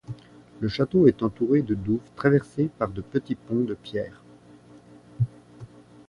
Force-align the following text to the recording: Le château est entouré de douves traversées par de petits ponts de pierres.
Le 0.61 0.67
château 0.67 1.05
est 1.07 1.21
entouré 1.21 1.61
de 1.61 1.75
douves 1.75 2.09
traversées 2.15 2.71
par 2.79 2.89
de 2.89 3.01
petits 3.01 3.35
ponts 3.35 3.63
de 3.65 3.75
pierres. 3.75 4.23